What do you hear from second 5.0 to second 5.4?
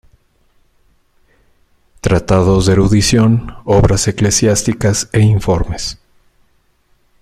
e